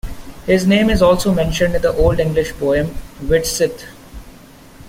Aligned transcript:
His 0.47 0.65
name 0.65 0.89
is 0.89 1.03
also 1.03 1.31
mentioned 1.31 1.75
in 1.75 1.83
the 1.83 1.93
Old 1.95 2.19
English 2.19 2.53
poem 2.53 2.87
"Widsith". 3.21 3.83